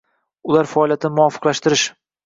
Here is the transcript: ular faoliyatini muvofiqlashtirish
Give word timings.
ular 0.53 0.71
faoliyatini 0.71 1.15
muvofiqlashtirish 1.21 1.89